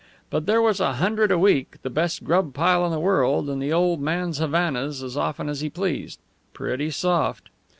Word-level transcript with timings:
But 0.31 0.47
there 0.47 0.63
was 0.63 0.79
a 0.79 0.93
hundred 0.93 1.31
a 1.31 1.37
week, 1.37 1.79
the 1.83 1.89
best 1.91 2.23
grub 2.23 2.55
pile 2.55 2.83
in 2.87 2.91
the 2.91 2.99
world, 2.99 3.47
and 3.51 3.61
the 3.61 3.71
old 3.71 4.01
man's 4.01 4.39
Havanas 4.39 5.03
as 5.03 5.15
often 5.15 5.47
as 5.47 5.61
he 5.61 5.69
pleased. 5.69 6.17
Pretty 6.53 6.89
soft! 6.89 7.51